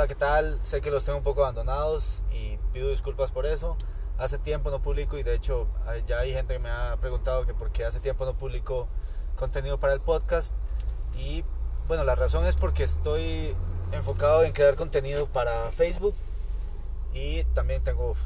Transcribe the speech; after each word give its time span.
Hola, 0.00 0.08
¿qué 0.08 0.14
tal? 0.14 0.58
Sé 0.62 0.80
que 0.80 0.90
los 0.90 1.04
tengo 1.04 1.18
un 1.18 1.24
poco 1.24 1.42
abandonados 1.42 2.22
y 2.32 2.56
pido 2.72 2.88
disculpas 2.88 3.32
por 3.32 3.44
eso. 3.44 3.76
Hace 4.16 4.38
tiempo 4.38 4.70
no 4.70 4.80
publico 4.80 5.18
y 5.18 5.22
de 5.22 5.34
hecho 5.34 5.66
ya 6.06 6.20
hay 6.20 6.32
gente 6.32 6.54
que 6.54 6.58
me 6.58 6.70
ha 6.70 6.96
preguntado 7.02 7.44
que 7.44 7.52
por 7.52 7.70
qué 7.70 7.84
hace 7.84 8.00
tiempo 8.00 8.24
no 8.24 8.32
publico 8.32 8.88
contenido 9.36 9.78
para 9.78 9.92
el 9.92 10.00
podcast. 10.00 10.54
Y 11.18 11.44
bueno, 11.86 12.02
la 12.04 12.14
razón 12.14 12.46
es 12.46 12.56
porque 12.56 12.82
estoy 12.82 13.54
enfocado 13.92 14.42
en 14.42 14.52
crear 14.52 14.74
contenido 14.74 15.26
para 15.26 15.70
Facebook 15.70 16.14
y 17.12 17.44
también 17.52 17.84
tengo 17.84 18.16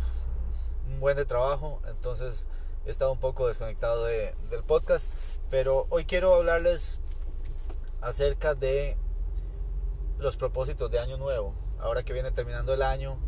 un 0.86 1.00
buen 1.00 1.16
de 1.16 1.24
trabajo, 1.24 1.82
entonces 1.88 2.46
he 2.86 2.90
estado 2.92 3.10
un 3.10 3.18
poco 3.18 3.48
desconectado 3.48 4.04
de, 4.04 4.36
del 4.48 4.62
podcast, 4.62 5.10
pero 5.50 5.88
hoy 5.90 6.04
quiero 6.04 6.36
hablarles 6.36 7.00
acerca 8.00 8.54
de 8.54 8.96
los 10.18 10.36
propósitos 10.36 10.88
de 10.88 11.00
año 11.00 11.16
nuevo. 11.16 11.63
Ahora 11.84 12.02
que 12.02 12.14
viene 12.14 12.30
terminando 12.30 12.72
el 12.72 12.80
año 12.80 13.18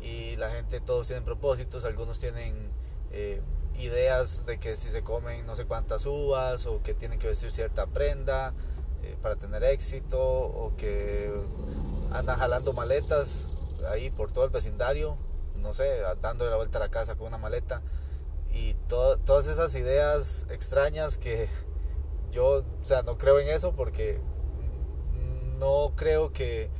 y 0.00 0.34
la 0.34 0.50
gente, 0.50 0.80
todos 0.80 1.06
tienen 1.06 1.24
propósitos, 1.24 1.84
algunos 1.84 2.18
tienen 2.18 2.72
eh, 3.12 3.40
ideas 3.78 4.44
de 4.46 4.58
que 4.58 4.76
si 4.76 4.90
se 4.90 5.02
comen 5.02 5.46
no 5.46 5.54
sé 5.54 5.64
cuántas 5.64 6.06
uvas 6.06 6.66
o 6.66 6.82
que 6.82 6.92
tienen 6.92 7.20
que 7.20 7.28
vestir 7.28 7.52
cierta 7.52 7.86
prenda 7.86 8.52
eh, 9.04 9.16
para 9.22 9.36
tener 9.36 9.62
éxito 9.62 10.20
o 10.20 10.74
que 10.76 11.32
andan 12.10 12.36
jalando 12.36 12.72
maletas 12.72 13.48
ahí 13.88 14.10
por 14.10 14.32
todo 14.32 14.44
el 14.44 14.50
vecindario, 14.50 15.16
no 15.54 15.72
sé, 15.72 16.00
dándole 16.20 16.50
la 16.50 16.56
vuelta 16.56 16.78
a 16.78 16.80
la 16.80 16.88
casa 16.88 17.14
con 17.14 17.28
una 17.28 17.38
maleta. 17.38 17.80
Y 18.52 18.74
todas 18.88 19.46
esas 19.46 19.72
ideas 19.76 20.46
extrañas 20.50 21.16
que 21.16 21.48
yo, 22.32 22.64
o 22.64 22.84
sea, 22.84 23.02
no 23.02 23.18
creo 23.18 23.38
en 23.38 23.46
eso 23.46 23.70
porque 23.70 24.18
no 25.60 25.92
creo 25.94 26.32
que 26.32 26.70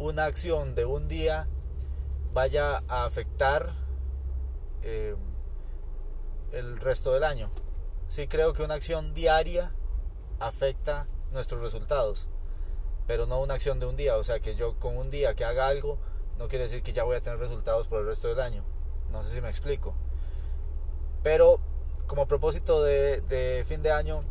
una 0.00 0.24
acción 0.24 0.74
de 0.74 0.86
un 0.86 1.08
día 1.08 1.46
vaya 2.32 2.82
a 2.88 3.04
afectar 3.04 3.74
eh, 4.82 5.14
el 6.52 6.78
resto 6.78 7.12
del 7.12 7.22
año. 7.22 7.50
Sí 8.08 8.26
creo 8.26 8.54
que 8.54 8.62
una 8.62 8.74
acción 8.74 9.12
diaria 9.12 9.74
afecta 10.38 11.06
nuestros 11.32 11.60
resultados, 11.60 12.28
pero 13.06 13.26
no 13.26 13.42
una 13.42 13.54
acción 13.54 13.78
de 13.78 13.84
un 13.84 13.96
día. 13.96 14.16
O 14.16 14.24
sea, 14.24 14.40
que 14.40 14.54
yo 14.54 14.78
con 14.78 14.96
un 14.96 15.10
día 15.10 15.34
que 15.34 15.44
haga 15.44 15.68
algo 15.68 15.98
no 16.38 16.48
quiere 16.48 16.64
decir 16.64 16.82
que 16.82 16.94
ya 16.94 17.04
voy 17.04 17.16
a 17.16 17.22
tener 17.22 17.38
resultados 17.38 17.86
por 17.86 18.00
el 18.00 18.06
resto 18.06 18.28
del 18.28 18.40
año. 18.40 18.64
No 19.10 19.22
sé 19.22 19.34
si 19.34 19.42
me 19.42 19.50
explico. 19.50 19.94
Pero 21.22 21.60
como 22.06 22.26
propósito 22.26 22.82
de, 22.82 23.20
de 23.20 23.66
fin 23.68 23.82
de 23.82 23.92
año, 23.92 24.24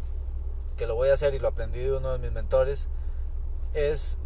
que 0.78 0.88
lo 0.88 0.96
voy 0.96 1.10
a 1.10 1.14
hacer 1.14 1.36
y 1.36 1.40
lo 1.40 1.48
aprendí 1.48 1.80
de 1.80 1.96
uno 1.96 2.12
de 2.12 2.18
mis 2.18 2.32
mentores, 2.32 2.88
es 3.74 4.18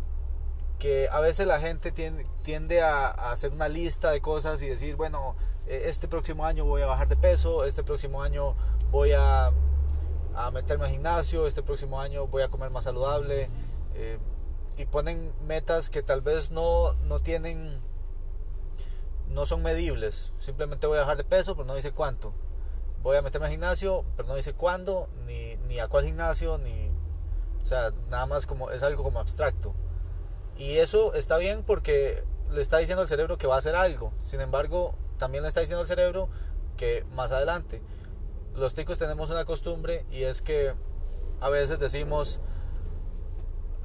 que 0.83 1.07
a 1.09 1.21
veces 1.21 1.47
la 1.47 1.61
gente 1.61 1.93
tiende, 1.93 2.81
a, 2.81 3.07
hacer 3.31 3.53
una 3.53 3.69
lista 3.69 4.11
de 4.11 4.19
cosas 4.19 4.61
y 4.61 4.67
decir, 4.67 4.97
bueno, 4.97 5.37
e, 5.65 5.87
este 5.87 6.09
próximo 6.09 6.45
año 6.45 6.65
voy 6.65 6.81
a 6.81 6.87
bajar 6.87 7.07
de 7.07 7.15
peso, 7.15 7.63
este 7.63 7.85
próximo 7.85 8.21
año 8.21 8.57
voy 8.91 9.13
a, 9.13 9.53
a 10.35 10.51
meterme 10.51 10.83
al 10.83 10.91
gimnasio, 10.91 11.47
este 11.47 11.63
próximo 11.63 12.01
año 12.01 12.27
voy 12.27 12.43
a 12.43 12.49
comer 12.49 12.69
más 12.69 12.83
saludable. 12.83 13.49
Eh, 13.95 14.19
y 14.75 14.85
ponen 14.85 15.31
metas 15.47 15.89
que 15.89 16.03
tal 16.03 16.19
vez 16.19 16.51
no, 16.51 16.95
no 17.05 17.21
tienen, 17.21 17.79
no 19.29 19.45
son 19.45 19.63
medibles. 19.63 20.33
Simplemente 20.37 20.85
voy 20.85 20.97
a 20.97 21.01
bajar 21.03 21.15
de 21.15 21.23
peso, 21.23 21.55
pero 21.55 21.65
no 21.65 21.75
dice 21.75 21.93
cuánto. 21.93 22.33
Voy 23.01 23.15
a 23.15 23.21
meterme 23.21 23.45
al 23.45 23.53
gimnasio, 23.53 24.03
pero 24.17 24.27
no 24.27 24.35
dice 24.35 24.51
cuándo, 24.51 25.07
ni, 25.25 25.55
ni 25.65 25.79
a 25.79 25.87
cuál 25.87 26.03
gimnasio, 26.03 26.57
ni, 26.57 26.89
o 27.63 27.65
sea, 27.65 27.91
nada 28.09 28.25
más 28.25 28.45
como 28.45 28.69
es 28.69 28.83
algo 28.83 29.01
como 29.01 29.21
abstracto. 29.21 29.73
Y 30.57 30.77
eso 30.77 31.13
está 31.13 31.37
bien 31.37 31.63
porque 31.63 32.23
le 32.51 32.61
está 32.61 32.77
diciendo 32.77 33.01
al 33.01 33.07
cerebro 33.07 33.37
que 33.37 33.47
va 33.47 33.55
a 33.55 33.59
hacer 33.59 33.75
algo. 33.75 34.13
Sin 34.25 34.41
embargo, 34.41 34.95
también 35.17 35.43
le 35.43 35.47
está 35.47 35.59
diciendo 35.61 35.81
al 35.81 35.87
cerebro 35.87 36.29
que 36.77 37.05
más 37.11 37.31
adelante. 37.31 37.81
Los 38.55 38.75
ticos 38.75 38.97
tenemos 38.97 39.29
una 39.29 39.45
costumbre 39.45 40.05
y 40.11 40.23
es 40.23 40.41
que 40.41 40.73
a 41.41 41.49
veces 41.49 41.79
decimos, 41.79 42.39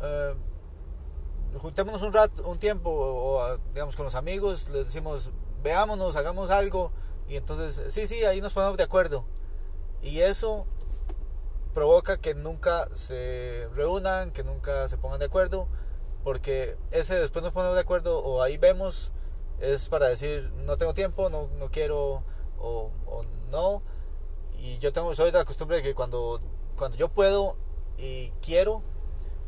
eh, 0.03 0.35
juntémonos 1.57 2.03
un 2.03 2.13
rato, 2.13 2.47
un 2.47 2.59
tiempo, 2.59 2.91
o, 2.91 3.57
digamos 3.73 3.97
con 3.97 4.05
los 4.05 4.15
amigos, 4.15 4.69
les 4.71 4.87
decimos, 4.87 5.31
veámonos, 5.63 6.17
hagamos 6.17 6.51
algo, 6.51 6.93
y 7.29 7.37
entonces, 7.37 7.93
sí, 7.93 8.07
sí, 8.07 8.25
ahí 8.25 8.41
nos 8.41 8.53
ponemos 8.53 8.77
de 8.77 8.85
acuerdo. 8.85 9.25
Y 10.03 10.21
eso 10.21 10.67
provoca 11.75 12.19
que 12.19 12.35
nunca 12.35 12.89
se 12.95 13.69
reúnan, 13.75 14.31
que 14.31 14.45
nunca 14.45 14.89
se 14.89 14.97
pongan 14.97 15.19
de 15.19 15.27
acuerdo, 15.27 15.69
porque 16.29 16.77
ese 16.91 17.15
después 17.15 17.43
nos 17.43 17.55
ponemos 17.55 17.75
de 17.75 17.81
acuerdo 17.81 18.23
o 18.23 18.43
ahí 18.43 18.59
vemos 18.59 19.13
es 19.61 19.89
para 19.89 20.09
decir 20.09 20.53
no 20.57 20.77
tengo 20.77 20.93
tiempo, 20.93 21.31
no, 21.31 21.49
no 21.59 21.71
quiero 21.71 22.23
o, 22.59 22.93
no. 23.51 23.81
Y 24.59 24.77
yo 24.77 24.93
tengo, 24.93 25.15
soy 25.15 25.31
de 25.31 25.39
la 25.39 25.47
costumbre 25.47 25.79
de 25.79 25.83
que 25.83 25.95
cuando, 25.95 26.43
cuando 26.77 26.99
yo 26.99 27.09
puedo 27.09 27.57
y 27.97 28.29
quiero, 28.43 28.83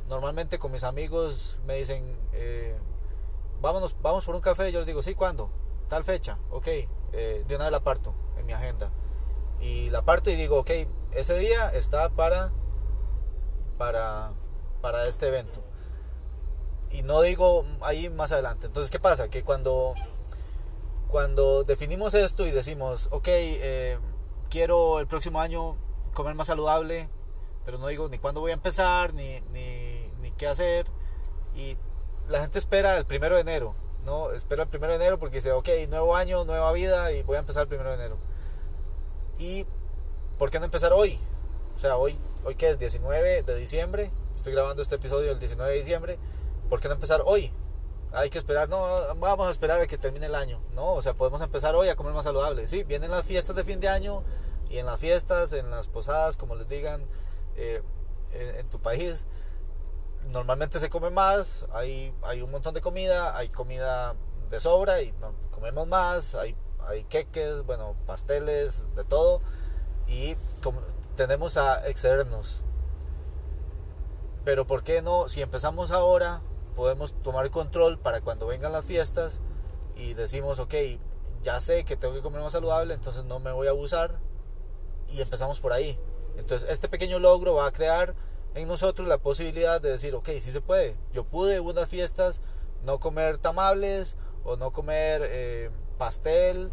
normalmente 0.09 0.59
con 0.59 0.73
mis 0.73 0.83
amigos 0.83 1.61
me 1.67 1.75
dicen, 1.75 2.17
eh, 2.33 2.79
vámonos, 3.61 3.95
vamos 4.01 4.25
por 4.25 4.35
un 4.35 4.41
café. 4.41 4.73
Yo 4.73 4.79
les 4.79 4.87
digo, 4.87 5.03
sí, 5.03 5.15
¿cuándo? 5.15 5.51
Tal 5.89 6.03
fecha, 6.03 6.39
ok, 6.51 6.67
eh, 6.67 7.45
de 7.47 7.57
una 7.57 7.65
vez 7.65 7.73
la 7.73 7.85
parto 7.85 8.15
en 8.39 8.47
mi 8.47 8.55
agenda. 8.55 8.91
Y 9.61 9.91
la 9.91 10.01
parto 10.01 10.31
y 10.31 10.35
digo, 10.35 10.61
ok, 10.61 10.71
ese 11.13 11.39
día 11.39 11.69
está 11.75 12.09
para, 12.09 12.53
para, 13.77 14.33
para 14.81 15.03
este 15.05 15.29
evento. 15.29 15.63
Y 16.91 17.03
no 17.03 17.23
digo 17.23 17.65
ahí 17.81 18.11
más 18.11 18.33
adelante. 18.33 18.67
Entonces, 18.67 18.91
¿qué 18.91 18.99
pasa? 18.99 19.29
Que 19.29 19.45
cuando, 19.45 19.95
cuando 21.09 21.65
definimos 21.65 22.15
esto 22.15 22.47
y 22.47 22.51
decimos, 22.51 23.09
ok, 23.13 23.29
eh, 23.29 23.99
quiero 24.49 25.01
el 25.01 25.07
próximo 25.07 25.41
año 25.41 25.77
comer 26.13 26.35
más 26.35 26.49
saludable, 26.49 27.09
pero 27.65 27.79
no 27.79 27.87
digo 27.87 28.09
ni 28.09 28.19
cuándo 28.19 28.41
voy 28.41 28.51
a 28.51 28.55
empezar, 28.55 29.15
ni, 29.15 29.41
ni, 29.53 30.09
ni 30.21 30.31
qué 30.33 30.49
hacer. 30.49 30.87
Y 31.55 31.77
la 32.29 32.41
gente 32.41 32.59
espera 32.59 32.97
el 32.97 33.07
primero 33.07 33.37
de 33.37 33.43
enero, 33.43 33.75
¿no? 34.05 34.33
Espera 34.33 34.65
el 34.65 34.69
primero 34.69 34.93
de 34.93 34.97
enero 34.97 35.19
porque 35.19 35.37
dice, 35.37 35.53
ok, 35.53 35.69
nuevo 35.89 36.17
año, 36.17 36.45
nueva 36.45 36.73
vida 36.73 37.13
y 37.13 37.23
voy 37.23 37.37
a 37.37 37.41
empezar 37.41 37.63
el 37.63 37.69
primero 37.69 37.91
de 37.91 37.97
enero. 37.97 38.19
Y 39.39 39.67
¿por 40.39 40.51
qué 40.51 40.59
no 40.59 40.65
empezar 40.65 40.93
hoy? 40.93 41.19
O 41.77 41.79
sea, 41.79 41.97
hoy, 41.97 42.19
hoy 42.45 42.57
que 42.57 42.71
es 42.71 42.79
19 42.79 43.43
de 43.43 43.57
diciembre, 43.57 44.11
estoy 44.37 44.53
grabando 44.53 44.83
este 44.83 44.97
episodio 44.97 45.33
el 45.33 45.39
19 45.39 45.73
de 45.73 45.79
diciembre, 45.79 46.19
¿por 46.71 46.81
qué 46.81 46.89
no 46.89 46.95
empezar 46.95 47.23
hoy? 47.27 47.53
Hay 48.13 48.31
que 48.31 48.39
esperar, 48.39 48.69
no, 48.69 48.79
vamos 49.17 49.49
a 49.49 49.51
esperar 49.51 49.81
a 49.81 49.87
que 49.87 49.99
termine 49.99 50.27
el 50.27 50.35
año, 50.35 50.61
no, 50.73 50.95
o 50.95 51.03
sea, 51.03 51.15
podemos 51.15 51.43
empezar 51.43 51.75
hoy 51.75 51.89
a 51.89 51.97
comer 51.97 52.15
más 52.15 52.25
saludable. 52.25 52.67
Sí, 52.67 52.85
vienen 52.85 53.11
las 53.11 53.27
fiestas 53.27 53.55
de 53.55 53.65
fin 53.65 53.81
de 53.81 53.89
año 53.89 54.25
y 54.71 54.79
en 54.79 54.87
las 54.87 54.99
fiestas, 54.99 55.53
en 55.53 55.71
las 55.71 55.89
posadas, 55.89 56.37
como 56.37 56.55
les 56.55 56.69
digan, 56.69 57.05
eh, 57.57 57.83
en, 58.33 58.69
tu 58.69 58.81
país, 58.81 59.27
normalmente 60.31 60.79
se 60.79 60.89
come 60.89 61.11
más, 61.11 61.67
hay, 61.73 62.15
hay 62.23 62.41
un 62.43 62.51
montón 62.51 62.75
de 62.75 62.81
comida, 62.81 63.37
hay 63.37 63.49
comida 63.49 64.15
de 64.49 64.61
sobra 64.61 65.03
y 65.03 65.13
comemos 65.51 65.87
más, 65.87 66.35
hay, 66.35 66.57
hay 66.87 67.05
queques, 67.05 67.65
bueno, 67.67 67.97
pasteles, 68.07 68.87
de 68.95 69.05
todo 69.05 69.41
y 70.11 70.37
tendemos 71.17 71.57
a 71.57 71.87
excedernos. 71.89 72.63
Pero 74.45 74.67
¿por 74.67 74.83
qué 74.83 75.03
no? 75.03 75.29
Si 75.29 75.43
empezamos 75.43 75.91
ahora, 75.91 76.41
podemos 76.71 77.15
tomar 77.23 77.51
control 77.51 77.99
para 77.99 78.21
cuando 78.21 78.47
vengan 78.47 78.73
las 78.73 78.85
fiestas 78.85 79.41
y 79.97 80.15
decimos, 80.15 80.59
ok, 80.59 80.75
ya 81.43 81.61
sé 81.61 81.85
que 81.85 81.97
tengo 81.97 82.15
que 82.15 82.23
comer 82.23 82.41
más 82.43 82.53
saludable, 82.53 82.95
entonces 82.95 83.25
no 83.25 83.39
me 83.41 83.53
voy 83.53 83.67
a 83.67 83.71
abusar 83.71 84.19
y 85.09 85.21
empezamos 85.21 85.61
por 85.61 85.73
ahí. 85.73 85.99
Entonces 86.37 86.69
este 86.71 86.89
pequeño 86.89 87.19
logro 87.19 87.55
va 87.55 87.67
a 87.67 87.73
crear 87.73 88.15
en 88.55 88.69
nosotros 88.69 89.07
la 89.07 89.19
posibilidad 89.19 89.81
de 89.81 89.91
decir, 89.91 90.15
ok, 90.15 90.29
sí 90.41 90.53
se 90.53 90.61
puede. 90.61 90.97
Yo 91.13 91.25
pude 91.25 91.61
unas 91.61 91.89
fiestas 91.89 92.41
no 92.85 92.99
comer 92.99 93.39
tamables 93.39 94.17
o 94.45 94.57
no 94.57 94.73
comer 94.73 95.23
eh, 95.25 95.71
pastel 95.99 96.71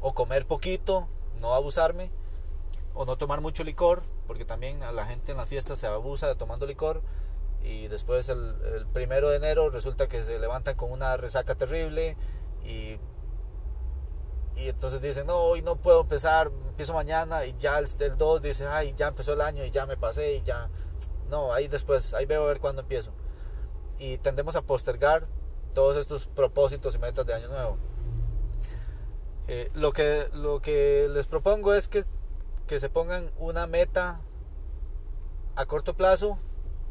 o 0.00 0.14
comer 0.14 0.46
poquito, 0.46 1.08
no 1.40 1.54
abusarme 1.54 2.10
o 2.94 3.04
no 3.04 3.16
tomar 3.16 3.40
mucho 3.40 3.64
licor, 3.64 4.02
porque 4.26 4.44
también 4.44 4.82
a 4.82 4.92
la 4.92 5.06
gente 5.06 5.32
en 5.32 5.38
las 5.38 5.48
fiestas 5.48 5.78
se 5.78 5.86
abusa 5.86 6.28
de 6.28 6.34
tomando 6.34 6.66
licor 6.66 7.02
y 7.62 7.88
después 7.88 8.28
el, 8.28 8.56
el 8.74 8.86
primero 8.86 9.28
de 9.28 9.36
enero 9.36 9.70
resulta 9.70 10.08
que 10.08 10.24
se 10.24 10.38
levantan 10.38 10.76
con 10.76 10.90
una 10.92 11.16
resaca 11.16 11.54
terrible 11.54 12.16
y 12.64 12.98
y 14.60 14.68
entonces 14.68 15.00
dicen, 15.00 15.26
no, 15.26 15.36
hoy 15.38 15.62
no 15.62 15.76
puedo 15.76 16.02
empezar, 16.02 16.50
empiezo 16.68 16.92
mañana 16.92 17.46
y 17.46 17.54
ya 17.58 17.78
el, 17.78 17.86
2 18.18 18.42
dice, 18.42 18.66
ay, 18.66 18.94
ya 18.94 19.08
empezó 19.08 19.32
el 19.32 19.40
año 19.40 19.64
y 19.64 19.70
ya 19.70 19.86
me 19.86 19.96
pasé 19.96 20.34
y 20.34 20.42
ya, 20.42 20.68
no, 21.30 21.52
ahí 21.54 21.66
después, 21.66 22.12
ahí 22.12 22.26
veo 22.26 22.44
a 22.44 22.48
ver 22.48 22.60
cuándo 22.60 22.82
empiezo. 22.82 23.12
Y 23.98 24.18
tendemos 24.18 24.56
a 24.56 24.62
postergar 24.62 25.26
todos 25.74 25.96
estos 25.96 26.26
propósitos 26.26 26.94
y 26.94 26.98
metas 26.98 27.24
de 27.24 27.34
año 27.34 27.48
nuevo. 27.48 27.78
Eh, 29.48 29.70
lo, 29.74 29.92
que, 29.92 30.28
lo 30.34 30.60
que 30.60 31.08
les 31.10 31.26
propongo 31.26 31.72
es 31.72 31.88
que, 31.88 32.04
que 32.66 32.80
se 32.80 32.90
pongan 32.90 33.30
una 33.38 33.66
meta 33.66 34.20
a 35.56 35.64
corto 35.64 35.94
plazo, 35.94 36.38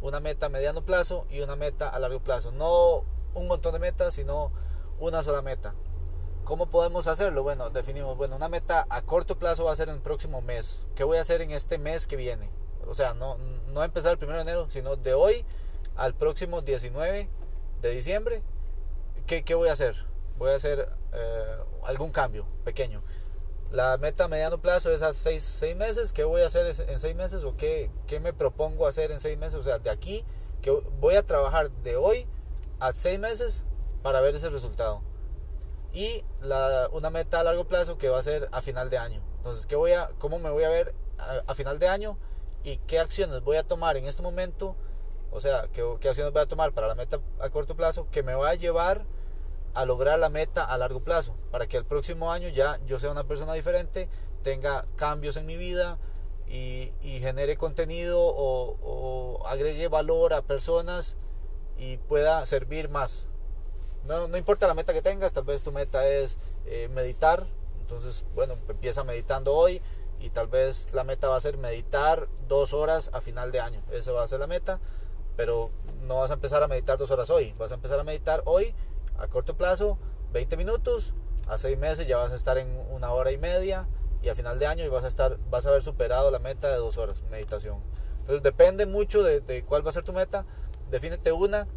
una 0.02 0.20
meta 0.20 0.48
a 0.48 0.50
mediano 0.50 0.84
plazo 0.84 1.26
y 1.30 1.42
una 1.42 1.56
meta 1.56 1.90
a 1.90 2.00
largo 2.00 2.20
plazo. 2.20 2.52
No 2.52 3.04
un 3.34 3.48
montón 3.48 3.74
de 3.74 3.80
metas, 3.80 4.16
sino 4.16 4.52
una 5.00 5.24
sola 5.24 5.42
meta. 5.42 5.74
¿Cómo 6.44 6.70
podemos 6.70 7.08
hacerlo? 7.08 7.44
Bueno, 7.44 7.70
definimos, 7.70 8.18
bueno, 8.18 8.36
una 8.36 8.50
meta 8.50 8.88
a 8.90 9.02
corto 9.04 9.38
plazo 9.38 9.66
va 9.66 9.72
a 9.72 9.76
ser 9.76 9.90
el 9.90 10.00
próximo 10.00 10.42
mes. 10.42 10.84
¿Qué 10.96 11.04
voy 11.04 11.18
a 11.18 11.22
hacer 11.22 11.42
en 11.42 11.52
este 11.52 11.78
mes 11.78 12.08
que 12.08 12.16
viene? 12.16 12.50
O 12.88 12.96
sea, 12.96 13.14
no, 13.14 13.38
no 13.68 13.84
empezar 13.84 14.18
el 14.20 14.24
1 14.24 14.36
de 14.36 14.42
enero, 14.42 14.70
sino 14.70 14.96
de 14.96 15.14
hoy 15.14 15.46
al 15.96 16.16
próximo 16.16 16.62
19 16.62 17.30
de 17.82 17.90
diciembre. 17.92 18.42
¿Qué, 19.28 19.44
qué 19.44 19.54
voy 19.54 19.70
a 19.70 19.74
hacer? 19.74 19.96
Voy 20.38 20.52
a 20.52 20.56
hacer 20.56 20.90
eh, 21.14 21.58
algún 21.86 22.12
cambio 22.12 22.48
pequeño. 22.64 23.04
La 23.72 23.98
meta 23.98 24.26
a 24.26 24.28
mediano 24.28 24.60
plazo 24.60 24.92
es 24.92 25.02
a 25.02 25.14
seis, 25.14 25.44
seis 25.44 25.76
meses. 25.76 26.12
¿Qué 26.12 26.24
voy 26.24 26.42
a 26.42 26.48
hacer 26.48 26.66
en 26.66 27.00
seis 27.00 27.16
meses? 27.16 27.44
¿O 27.44 27.56
qué, 27.56 27.92
qué 28.08 28.20
me 28.20 28.34
propongo 28.34 28.88
hacer 28.88 29.12
en 29.12 29.20
seis 29.20 29.38
meses? 29.38 29.60
O 29.60 29.64
sea, 29.64 29.78
de 29.78 29.90
aquí, 29.90 30.26
que 30.62 30.72
voy 31.00 31.16
a 31.16 31.24
trabajar 31.24 31.70
de 31.72 31.96
hoy 31.96 32.28
a 32.80 32.94
seis 32.94 33.20
meses 33.20 33.64
para 34.02 34.22
ver 34.22 34.36
ese 34.36 34.50
resultado 34.50 35.02
y 35.94 36.24
la, 36.42 36.90
una 36.92 37.10
meta 37.10 37.40
a 37.40 37.44
largo 37.44 37.66
plazo 37.66 37.98
que 37.98 38.10
va 38.10 38.20
a 38.20 38.24
ser 38.24 38.48
a 38.52 38.62
final 38.62 38.90
de 38.90 38.98
año. 38.98 39.22
Entonces, 39.38 39.66
¿qué 39.66 39.76
voy 39.76 39.94
a, 39.94 40.10
¿cómo 40.20 40.40
me 40.40 40.50
voy 40.50 40.64
a 40.64 40.70
ver 40.70 40.94
a, 41.48 41.54
final 41.56 41.80
de 41.80 41.88
año 41.88 42.18
y 42.64 42.78
qué 42.78 43.00
acciones 43.00 43.42
voy 43.42 43.58
a 43.58 43.64
tomar 43.64 43.98
en 43.98 44.06
este 44.06 44.22
momento? 44.22 44.76
O 45.32 45.42
sea, 45.42 45.68
¿qué, 45.72 45.84
¿qué, 46.00 46.10
acciones 46.10 46.34
voy 46.34 46.42
a 46.42 46.48
tomar 46.48 46.74
para 46.74 46.88
la 46.88 46.96
meta 46.96 47.20
a 47.40 47.50
corto 47.50 47.76
plazo 47.76 48.08
que 48.12 48.24
me 48.24 48.34
va 48.34 48.50
a 48.50 48.56
llevar 48.56 49.06
a 49.74 49.86
lograr 49.86 50.20
la 50.20 50.30
meta 50.30 50.64
a 50.64 50.78
largo 50.78 51.02
plazo? 51.02 51.36
Para 51.52 51.68
que 51.68 51.78
el 51.78 51.86
próximo 51.86 52.32
año 52.32 52.50
ya 52.50 52.80
yo 52.86 53.00
sea 53.00 53.12
una 53.12 53.26
persona 53.26 53.54
diferente, 53.54 54.10
tenga 54.44 54.86
cambios 54.96 55.38
en 55.38 55.46
mi 55.46 55.58
vida 55.58 55.98
y, 56.48 56.92
y 57.02 57.20
genere 57.20 57.58
contenido 57.58 58.22
o, 58.22 58.78
o 58.82 59.48
agregue 59.48 59.88
valor 59.88 60.34
a 60.34 60.42
personas 60.42 61.16
y 61.78 61.98
pueda 61.98 62.46
servir 62.46 62.90
más 62.90 63.30
no, 64.06 64.28
no 64.28 64.38
importa 64.38 64.68
la 64.68 64.74
meta 64.74 64.94
que 64.94 65.02
tengas, 65.02 65.34
tal 65.34 65.44
vez 65.44 65.64
tu 65.64 65.72
meta 65.72 66.08
es 66.08 66.38
eh, 66.66 66.90
meditar, 66.90 67.46
entonces, 67.80 68.26
bueno, 68.36 68.56
empieza 68.68 69.04
meditando 69.04 69.56
hoy 69.56 69.82
y 70.20 70.30
tal 70.32 70.48
vez 70.48 70.94
la 70.94 71.04
meta 71.04 71.28
va 71.30 71.38
a 71.38 71.42
ser 71.42 71.58
meditar 71.58 72.28
dos 72.48 72.74
horas 72.74 73.10
a 73.14 73.22
final 73.22 73.52
de 73.52 73.62
año. 73.62 73.82
Esa 73.92 74.12
va 74.12 74.24
a 74.24 74.28
ser 74.28 74.40
la 74.40 74.48
meta, 74.48 74.80
pero 75.36 75.70
no 76.02 76.18
vas 76.18 76.32
a 76.32 76.36
empezar 76.36 76.62
a 76.64 76.68
meditar 76.68 76.98
dos 76.98 77.12
horas 77.12 77.30
hoy, 77.30 77.54
vas 77.58 77.72
a 77.72 77.76
empezar 77.76 78.00
a 78.00 78.04
meditar 78.04 78.42
hoy 78.46 78.74
a 79.20 79.28
corto 79.28 79.56
plazo, 79.56 79.98
20 80.34 80.58
minutos, 80.58 81.14
a 81.48 81.58
seis 81.58 81.78
meses 81.78 82.08
ya 82.08 82.18
vas 82.18 82.32
a 82.32 82.36
estar 82.36 82.58
en 82.58 82.76
una 82.92 83.12
hora 83.12 83.32
y 83.32 83.38
media 83.38 83.88
y 84.22 84.30
a 84.30 84.36
final 84.36 84.60
de 84.60 84.68
año 84.68 84.90
vas 84.92 85.04
a 85.04 85.08
estar 85.08 85.38
vas 85.50 85.66
a 85.66 85.70
haber 85.70 85.82
superado 85.82 86.30
la 86.32 86.40
meta 86.40 86.70
de 86.70 86.78
dos 86.78 86.98
horas 86.98 87.24
meditación. 87.30 87.80
Entonces 88.20 88.44
depende 88.44 88.86
mucho 88.86 89.24
de, 89.24 89.40
de 89.42 89.64
cuál 89.64 89.86
va 89.86 89.90
a 89.90 89.94
ser 89.94 90.04
tu 90.04 90.14
meta. 90.14 90.46
Defínete 90.90 91.32
una 91.32 91.68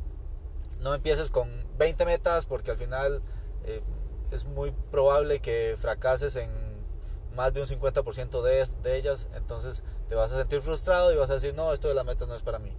no 0.82 0.94
empieces 0.94 1.30
con 1.30 1.48
20 1.78 2.04
metas 2.04 2.46
porque 2.46 2.72
al 2.72 2.76
final 2.76 3.22
eh, 3.64 3.82
es 4.30 4.44
muy 4.44 4.72
probable 4.90 5.40
que 5.40 5.76
fracases 5.78 6.36
en 6.36 6.50
más 7.34 7.54
de 7.54 7.60
un 7.60 7.66
50% 7.66 8.42
de, 8.42 8.66
de 8.82 8.96
ellas, 8.96 9.26
entonces 9.34 9.82
te 10.08 10.14
vas 10.14 10.32
a 10.32 10.38
sentir 10.38 10.60
frustrado 10.60 11.12
y 11.12 11.16
vas 11.16 11.30
a 11.30 11.34
decir, 11.34 11.54
no, 11.54 11.72
esto 11.72 11.88
de 11.88 11.94
la 11.94 12.04
meta 12.04 12.26
no 12.26 12.34
es 12.34 12.42
para 12.42 12.58
mí. 12.58 12.76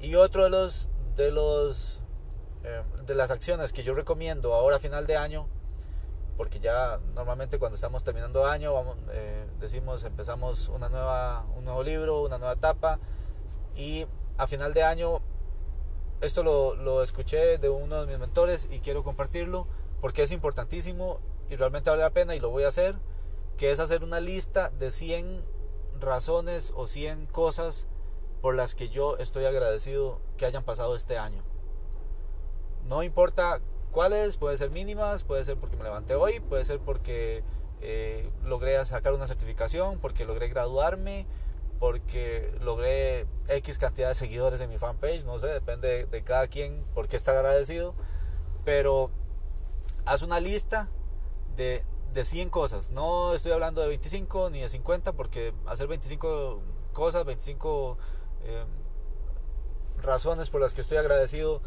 Y 0.00 0.14
otro 0.14 0.44
de 0.44 0.50
los 0.50 0.88
de 1.16 1.32
los 1.32 2.00
eh, 2.64 2.82
de 3.06 3.14
las 3.14 3.30
acciones 3.30 3.72
que 3.72 3.82
yo 3.82 3.94
recomiendo 3.94 4.54
ahora 4.54 4.76
a 4.76 4.78
final 4.80 5.06
de 5.06 5.16
año, 5.16 5.48
porque 6.36 6.60
ya 6.60 6.98
normalmente 7.14 7.58
cuando 7.58 7.74
estamos 7.74 8.04
terminando 8.04 8.46
año 8.46 8.74
vamos, 8.74 8.96
eh, 9.12 9.46
decimos 9.60 10.04
empezamos 10.04 10.68
una 10.68 10.88
nueva 10.88 11.44
un 11.56 11.64
nuevo 11.64 11.82
libro, 11.82 12.22
una 12.22 12.38
nueva 12.38 12.54
etapa 12.54 12.98
y 13.76 14.06
a 14.38 14.46
final 14.46 14.72
de 14.74 14.82
año 14.82 15.20
esto 16.20 16.42
lo, 16.42 16.74
lo, 16.74 17.02
escuché 17.02 17.58
de 17.58 17.68
uno 17.68 18.00
de 18.00 18.06
mis 18.06 18.18
mentores 18.18 18.68
y 18.70 18.80
quiero 18.80 19.04
compartirlo 19.04 19.66
porque 20.00 20.22
es 20.22 20.32
importantísimo 20.32 21.20
y 21.48 21.56
realmente 21.56 21.90
vale 21.90 22.02
la 22.02 22.10
pena 22.10 22.34
y 22.34 22.40
lo 22.40 22.50
voy 22.50 22.64
a 22.64 22.68
hacer, 22.68 22.96
que 23.56 23.70
es 23.70 23.80
hacer 23.80 24.04
una 24.04 24.20
lista 24.20 24.70
de 24.70 24.90
100 24.90 25.42
razones 25.98 26.72
o 26.74 26.86
100 26.86 27.26
cosas 27.26 27.86
por 28.40 28.54
las 28.54 28.74
que 28.74 28.88
yo 28.88 29.16
estoy 29.18 29.44
agradecido 29.44 30.20
que 30.36 30.46
hayan 30.46 30.64
pasado 30.64 30.96
este 30.96 31.18
año. 31.18 31.42
No 32.90 33.04
importa 33.04 33.60
cuáles, 33.92 34.36
puede 34.36 34.56
ser 34.56 34.72
mínimas, 34.72 35.22
puede 35.22 35.44
ser 35.44 35.56
porque 35.56 35.76
me 35.76 35.84
levanté 35.84 36.16
hoy, 36.16 36.40
puede 36.40 36.64
ser 36.64 36.80
porque 36.80 37.44
eh, 37.80 38.28
logré 38.42 38.84
sacar 38.84 39.14
una 39.14 39.28
certificación, 39.28 40.00
porque 40.00 40.24
logré 40.24 40.48
graduarme, 40.48 41.24
porque 41.78 42.52
logré 42.60 43.28
X 43.46 43.78
cantidad 43.78 44.08
de 44.08 44.16
seguidores 44.16 44.60
en 44.60 44.70
mi 44.70 44.76
fanpage, 44.76 45.24
no 45.24 45.38
sé, 45.38 45.46
depende 45.46 46.06
de, 46.06 46.24
cada 46.24 46.48
quien 46.48 46.84
por 46.92 47.06
qué 47.06 47.16
está 47.16 47.30
agradecido, 47.30 47.94
pero 48.64 49.12
haz 50.04 50.22
una 50.22 50.40
lista 50.40 50.88
de, 51.54 51.84
de 52.12 52.24
100 52.24 52.50
cosas, 52.50 52.90
no 52.90 53.34
estoy 53.34 53.52
hablando 53.52 53.82
de 53.82 53.86
25 53.86 54.50
ni 54.50 54.62
de 54.62 54.68
50, 54.68 55.12
porque 55.12 55.54
hacer 55.66 55.86
25 55.86 56.60
cosas, 56.92 57.24
25 57.24 57.98
eh, 58.46 58.64
razones 60.02 60.50
por 60.50 60.60
las 60.60 60.74
que 60.74 60.80
estoy 60.80 60.96
agradecido 60.96 61.62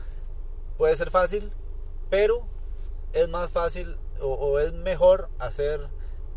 puede 0.78 0.96
ser 0.96 1.12
fácil, 1.12 1.52
pero 2.10 2.48
es 3.14 3.30
más 3.30 3.52
fácil 3.52 3.98
o, 4.22 4.60
es 4.60 4.74
mejor 4.74 5.30
hacer 5.40 5.82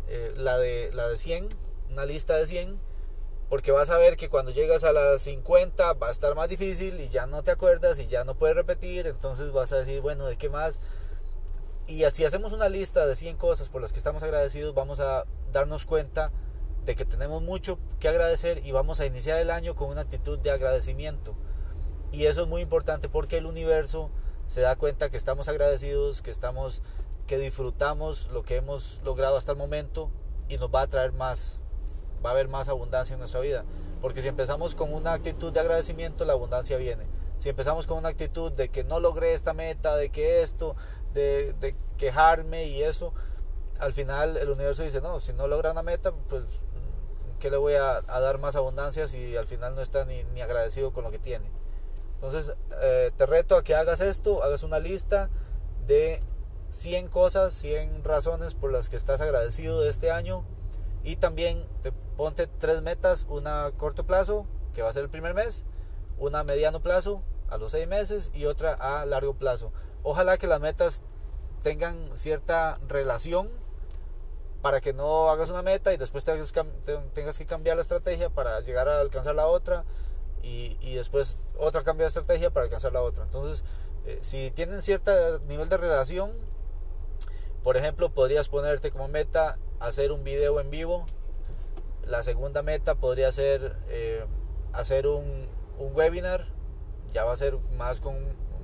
eh, 0.07 0.33
la, 0.35 0.57
de, 0.57 0.91
la 0.93 1.07
de 1.07 1.17
100, 1.17 1.49
una 1.89 2.05
lista 2.05 2.35
de 2.35 2.45
100, 2.45 2.79
porque 3.49 3.71
vas 3.71 3.89
a 3.89 3.97
ver 3.97 4.17
que 4.17 4.29
cuando 4.29 4.51
llegas 4.51 4.83
a 4.83 4.91
las 4.91 5.21
50 5.21 5.93
va 5.93 6.09
a 6.09 6.11
estar 6.11 6.35
más 6.35 6.49
difícil 6.49 6.99
y 6.99 7.09
ya 7.09 7.27
no 7.27 7.43
te 7.43 7.51
acuerdas 7.51 7.97
y 7.99 8.07
ya 8.07 8.25
no 8.25 8.35
puedes 8.35 8.55
repetir, 8.55 9.07
entonces 9.07 9.51
vas 9.51 9.71
a 9.71 9.77
decir, 9.77 10.01
bueno, 10.01 10.25
¿de 10.25 10.37
qué 10.37 10.49
más? 10.49 10.79
Y 11.87 12.03
así 12.03 12.25
hacemos 12.25 12.51
una 12.51 12.67
lista 12.67 13.05
de 13.05 13.15
100 13.15 13.37
cosas 13.37 13.69
por 13.69 13.81
las 13.81 13.93
que 13.93 13.99
estamos 13.99 14.21
agradecidos, 14.23 14.75
vamos 14.75 14.99
a 14.99 15.25
darnos 15.53 15.85
cuenta 15.85 16.31
de 16.85 16.95
que 16.95 17.05
tenemos 17.05 17.41
mucho 17.41 17.79
que 17.99 18.09
agradecer 18.09 18.65
y 18.65 18.71
vamos 18.71 18.99
a 18.99 19.05
iniciar 19.05 19.39
el 19.39 19.49
año 19.49 19.75
con 19.75 19.89
una 19.89 20.01
actitud 20.01 20.37
de 20.39 20.51
agradecimiento. 20.51 21.35
Y 22.11 22.25
eso 22.25 22.43
es 22.43 22.47
muy 22.47 22.61
importante 22.61 23.09
porque 23.09 23.37
el 23.37 23.45
universo 23.45 24.09
se 24.47 24.61
da 24.61 24.75
cuenta 24.75 25.09
que 25.09 25.17
estamos 25.17 25.49
agradecidos, 25.49 26.21
que 26.21 26.31
estamos 26.31 26.81
que 27.27 27.37
disfrutamos 27.37 28.29
lo 28.31 28.43
que 28.43 28.55
hemos 28.55 29.01
logrado 29.03 29.35
hasta 29.35 29.51
el 29.51 29.57
momento 29.57 30.09
y 30.47 30.57
nos 30.57 30.73
va 30.73 30.81
a 30.81 30.87
traer 30.87 31.11
más 31.11 31.57
va 32.25 32.29
a 32.29 32.33
haber 32.33 32.47
más 32.47 32.69
abundancia 32.69 33.13
en 33.13 33.19
nuestra 33.19 33.39
vida. 33.41 33.63
Porque 34.01 34.21
si 34.21 34.27
empezamos 34.27 34.75
con 34.75 34.93
una 34.93 35.13
actitud 35.13 35.51
de 35.51 35.59
agradecimiento, 35.59 36.25
la 36.25 36.33
abundancia 36.33 36.77
viene. 36.77 37.05
Si 37.39 37.49
empezamos 37.49 37.85
con 37.85 37.97
una 37.97 38.09
actitud 38.09 38.51
de 38.51 38.69
que 38.69 38.83
no 38.83 38.99
logré 38.99 39.33
esta 39.33 39.53
meta, 39.53 39.95
de 39.95 40.09
que 40.09 40.41
esto, 40.41 40.75
de, 41.13 41.75
quejarme 41.97 42.65
y 42.65 42.83
eso, 42.83 43.13
al 43.79 43.93
final 43.93 44.37
el 44.37 44.49
universo 44.49 44.83
dice, 44.83 45.01
no, 45.01 45.19
si 45.19 45.33
no 45.33 45.47
logra 45.47 45.71
una 45.71 45.83
meta, 45.83 46.11
pues 46.29 46.45
¿qué 47.39 47.49
le 47.49 47.57
voy 47.57 47.73
a, 47.73 48.01
dar 48.01 48.37
más 48.39 48.55
abundancia 48.55 49.07
si 49.07 49.35
al 49.35 49.47
final 49.47 49.75
no 49.75 49.81
está 49.81 50.05
ni, 50.05 50.23
ni 50.25 50.41
agradecido 50.41 50.93
con 50.93 51.03
lo 51.03 51.11
que 51.11 51.19
tiene? 51.19 51.49
Entonces, 52.17 52.55
eh, 52.81 53.11
te 53.15 53.25
reto 53.25 53.55
a 53.55 53.63
que 53.63 53.75
hagas 53.75 54.01
esto, 54.01 54.43
hagas 54.43 54.63
una 54.63 54.79
lista 54.79 55.29
de 55.85 56.21
100 56.71 57.09
cosas, 57.09 57.53
100 57.53 58.03
razones 58.03 58.55
por 58.55 58.71
las 58.71 58.89
que 58.89 58.95
estás 58.95 59.21
agradecido 59.21 59.81
de 59.81 59.89
este 59.89 60.11
año 60.11 60.43
y 61.03 61.15
también 61.15 61.65
te 61.83 61.91
ponte 62.17 62.47
tres 62.47 62.81
metas, 62.81 63.25
una 63.29 63.65
a 63.65 63.71
corto 63.71 64.05
plazo, 64.05 64.45
que 64.73 64.81
va 64.81 64.89
a 64.89 64.93
ser 64.93 65.03
el 65.03 65.09
primer 65.09 65.33
mes, 65.33 65.63
una 66.17 66.39
a 66.39 66.43
mediano 66.43 66.81
plazo, 66.81 67.21
a 67.49 67.57
los 67.57 67.71
seis 67.71 67.87
meses, 67.87 68.31
y 68.33 68.45
otra 68.45 68.73
a 68.73 69.05
largo 69.05 69.35
plazo. 69.35 69.71
Ojalá 70.03 70.37
que 70.37 70.47
las 70.47 70.59
metas 70.59 71.03
tengan 71.63 72.09
cierta 72.15 72.79
relación 72.87 73.49
para 74.61 74.81
que 74.81 74.91
no 74.91 75.29
hagas 75.29 75.49
una 75.49 75.61
meta 75.61 75.93
y 75.93 75.97
después 75.97 76.25
tengas, 76.25 76.51
que 76.51 77.45
cambiar 77.45 77.77
la 77.77 77.83
estrategia 77.83 78.29
para 78.29 78.59
llegar 78.61 78.89
a 78.89 78.99
alcanzar 78.99 79.35
la 79.35 79.47
otra 79.47 79.85
y, 80.43 80.77
y 80.81 80.95
después 80.95 81.39
otra 81.57 81.83
cambio 81.83 82.05
de 82.05 82.09
estrategia 82.09 82.49
para 82.51 82.65
alcanzar 82.65 82.93
la 82.93 83.01
otra. 83.01 83.23
Entonces, 83.23 83.63
eh, 84.05 84.19
si 84.21 84.51
tienen 84.51 84.81
cierto 84.81 85.39
nivel 85.47 85.67
de 85.67 85.77
relación, 85.77 86.31
por 87.63 87.75
ejemplo, 87.75 88.09
podrías 88.13 88.47
ponerte 88.47 88.91
como 88.91 89.09
meta 89.09 89.57
hacer 89.79 90.13
un 90.13 90.23
video 90.23 90.59
en 90.61 90.69
vivo. 90.69 91.05
La 92.05 92.23
segunda 92.23 92.61
meta 92.61 92.95
podría 92.95 93.31
ser 93.33 93.75
eh, 93.89 94.25
hacer 94.71 95.07
un, 95.07 95.47
un, 95.77 95.93
webinar 95.93 96.47
ya 97.13 97.25
va 97.25 97.33
a 97.33 97.37
ser 97.37 97.57
más, 97.77 97.99
con, 97.99 98.15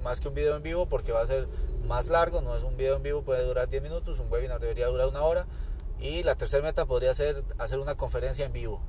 más 0.01 0.21
que 0.21 0.29
un 0.29 0.33
video 0.33 0.55
en 0.55 0.63
vivo 0.63 0.87
porque 0.87 1.11
va 1.11 1.21
a 1.21 1.27
ser 1.27 1.47
más 1.85 2.07
largo, 2.07 2.41
no 2.41 2.55
es 2.55 2.63
un 2.63 2.77
video 2.77 2.95
en 2.95 3.03
vivo, 3.03 3.23
puede 3.23 3.43
durar 3.43 3.67
10 3.67 3.83
minutos, 3.83 4.19
un 4.19 4.31
webinar 4.31 4.61
debería 4.61 4.87
durar 4.87 5.07
una 5.07 5.23
hora. 5.23 5.45
Y 5.99 6.23
la 6.23 6.35
tercera 6.35 6.63
meta 6.63 6.85
podría 6.85 7.13
ser 7.13 7.43
hacer 7.57 7.79
una 7.79 7.95
conferencia 7.95 8.45
en 8.45 8.53
vivo, 8.53 8.81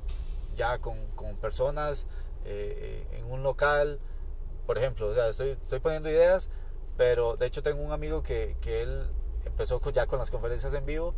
ya 0.55 0.79
con, 0.79 1.05
con 1.15 1.35
personas 1.35 2.05
eh, 2.45 3.07
en 3.13 3.31
un 3.31 3.43
local, 3.43 3.99
por 4.65 4.77
ejemplo. 4.77 5.07
O 5.09 5.13
sea, 5.13 5.29
estoy, 5.29 5.51
estoy 5.51 5.79
poniendo 5.79 6.09
ideas, 6.09 6.49
pero 6.97 7.37
de 7.37 7.47
hecho 7.47 7.61
tengo 7.61 7.81
un 7.81 7.91
amigo 7.91 8.23
que, 8.23 8.55
que 8.61 8.81
él 8.81 9.07
empezó 9.45 9.79
ya 9.91 10.07
con 10.07 10.19
las 10.19 10.31
conferencias 10.31 10.73
en 10.73 10.85
vivo 10.85 11.13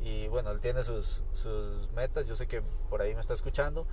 y 0.00 0.28
bueno, 0.28 0.50
él 0.50 0.60
tiene 0.60 0.82
sus, 0.82 1.22
sus 1.32 1.90
metas, 1.92 2.26
yo 2.26 2.36
sé 2.36 2.46
que 2.46 2.62
por 2.88 3.02
ahí 3.02 3.14
me 3.14 3.20
está 3.20 3.34
escuchando, 3.34 3.86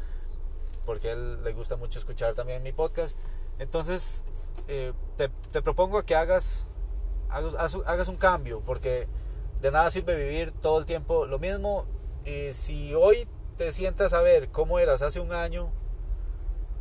porque 0.85 1.09
a 1.09 1.13
él 1.13 1.43
le 1.43 1.53
gusta 1.53 1.75
mucho 1.75 1.99
escuchar 1.99 2.35
también 2.35 2.61
mi 2.63 2.71
podcast. 2.73 3.17
Entonces, 3.57 4.23
eh, 4.67 4.93
te, 5.17 5.29
te, 5.51 5.61
propongo 5.61 6.03
que 6.03 6.15
hagas, 6.15 6.65
hagas, 7.29 7.75
hagas 7.85 8.07
un 8.07 8.17
cambio, 8.17 8.61
porque 8.61 9.07
de 9.61 9.71
nada 9.71 9.89
sirve 9.89 10.15
vivir 10.15 10.51
todo 10.51 10.79
el 10.79 10.85
tiempo 10.85 11.25
lo 11.25 11.39
mismo. 11.39 11.87
Y 12.23 12.53
si 12.53 12.93
hoy 12.93 13.27
te 13.57 13.71
sientas 13.71 14.13
a 14.13 14.21
ver 14.21 14.49
cómo 14.49 14.79
eras 14.79 15.01
hace 15.01 15.19
un 15.19 15.31
año 15.31 15.71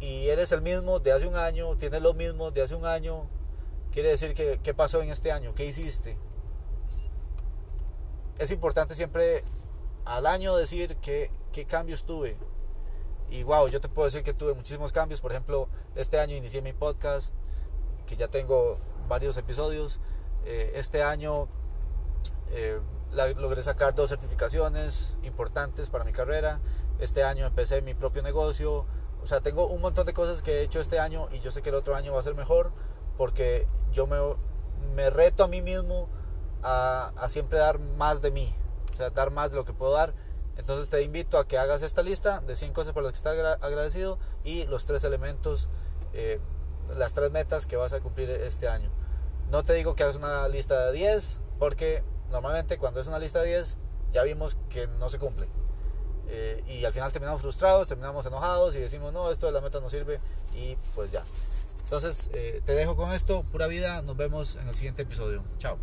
y 0.01 0.29
eres 0.29 0.53
el 0.53 0.63
mismo 0.63 1.01
de 1.01 1.13
hace 1.13 1.27
un 1.27 1.37
año, 1.37 1.77
tienes 1.77 2.03
lo 2.03 2.15
mismo 2.15 2.51
de 2.51 2.63
hace 2.63 2.75
un 2.75 2.87
año, 2.87 3.29
quiere 3.93 4.11
decir 4.11 4.35
que 4.35 4.61
qué 4.63 4.75
pasó 4.75 5.03
en 5.03 5.11
este 5.11 5.33
año, 5.33 5.55
qué 5.55 5.65
hiciste. 5.67 6.19
Es 8.39 8.51
importante 8.51 8.95
siempre 8.95 9.45
al 10.05 10.27
año 10.27 10.57
decir 10.57 10.97
qué, 10.97 11.31
qué 11.53 11.65
cambios 11.65 12.05
tuve. 12.05 12.37
Y 13.31 13.43
wow, 13.43 13.69
yo 13.69 13.81
te 13.81 13.89
puedo 13.89 14.07
decir 14.07 14.23
que 14.23 14.35
tuve 14.35 14.55
muchísimos 14.55 14.93
cambios. 14.93 15.21
Por 15.21 15.33
ejemplo, 15.33 15.69
este 15.95 16.19
año 16.19 16.37
inicié 16.37 16.63
mi 16.63 16.73
podcast, 16.73 17.35
que 18.07 18.17
ya 18.17 18.29
tengo 18.29 18.79
varios 19.09 19.37
episodios. 19.37 20.01
Eh, 20.45 20.73
este 20.77 21.03
año 21.03 21.49
eh, 22.51 22.79
logré 23.13 23.63
sacar 23.63 23.95
dos 23.95 24.11
certificaciones 24.11 25.17
importantes 25.23 25.91
para 25.91 26.05
mi 26.05 26.13
carrera. 26.13 26.61
Este 26.99 27.25
año 27.25 27.47
empecé 27.47 27.83
mi 27.83 27.95
propio 27.95 28.23
negocio. 28.23 28.87
O 29.25 29.27
sea, 29.27 29.41
tengo 29.41 29.67
un 29.67 29.81
montón 29.81 30.05
de 30.05 30.13
cosas 30.13 30.43
que 30.43 30.61
he 30.61 30.63
hecho 30.63 30.81
este 30.81 31.01
año 31.01 31.29
y 31.33 31.41
yo 31.41 31.51
sé 31.51 31.63
que 31.63 31.71
el 31.71 31.75
otro 31.77 31.97
año 31.97 32.13
va 32.13 32.21
a 32.21 32.23
ser 32.23 32.35
mejor 32.35 32.73
porque 33.17 33.67
yo 33.91 34.07
me, 34.07 34.19
me 34.95 35.09
reto 35.09 35.45
a 35.45 35.49
mí 35.49 35.63
mismo 35.63 36.11
a, 36.63 37.11
a, 37.17 37.31
siempre 37.31 37.59
dar 37.59 37.79
más 37.79 38.21
de 38.21 38.31
mí, 38.31 38.55
o 38.93 38.97
sea, 38.97 39.09
dar 39.09 39.31
más 39.31 39.51
de 39.51 39.57
lo 39.57 39.65
que 39.65 39.73
puedo 39.73 39.93
dar. 39.93 40.13
Entonces 40.59 40.91
te 40.91 41.03
invito 41.03 41.39
a 41.39 41.49
que 41.49 41.57
hagas 41.57 41.83
esta 41.83 42.03
lista 42.03 42.41
de 42.41 42.55
100 42.55 42.75
cosas 42.75 42.93
por 42.93 43.03
las 43.03 43.13
que 43.13 43.17
estás 43.17 43.63
agradecido 43.63 44.19
y 44.45 44.67
los 44.67 44.85
tres 44.85 45.05
elementos, 45.05 45.69
eh, 46.13 46.39
las 46.95 47.15
tres 47.15 47.31
metas 47.31 47.65
que 47.65 47.77
vas 47.77 47.95
a 47.95 48.01
cumplir 48.01 48.29
este 48.29 48.69
año. 48.69 48.91
No 49.51 49.65
te 49.65 49.73
digo 49.73 49.95
que 49.95 50.03
hagas 50.03 50.17
una 50.17 50.47
lista 50.49 50.85
de 50.85 50.93
10 50.93 51.41
porque 51.59 52.05
normalmente 52.31 52.77
cuando 52.77 53.01
es 53.01 53.07
una 53.07 53.19
lista 53.19 53.41
de 53.41 53.49
10 53.49 53.79
ya 54.13 54.23
vimos 54.23 54.59
que 54.69 54.87
no 54.87 55.09
se 55.09 55.19
cumple. 55.19 55.49
Eh, 56.29 56.63
y 56.67 56.85
al 56.85 56.93
final 56.93 57.13
terminamos 57.13 57.43
frustrados, 57.43 57.89
terminamos 57.89 58.25
enojados 58.27 58.75
y 58.77 58.81
decimos, 58.81 59.13
no, 59.13 59.31
esto 59.31 59.47
de 59.47 59.53
la 59.53 59.61
meta 59.61 59.81
no 59.81 59.91
sirve 59.91 60.21
y 60.55 60.77
pues 60.95 61.13
ya. 61.13 61.25
Entonces, 61.85 62.31
eh, 62.33 62.63
te 62.65 62.73
dejo 62.73 62.97
con 62.97 63.13
esto, 63.13 63.45
pura 63.45 63.67
vida, 63.67 64.03
nos 64.03 64.17
vemos 64.17 64.57
en 64.57 64.69
el 64.69 64.75
siguiente 64.75 65.03
episodio. 65.03 65.43
Chao. 65.59 65.79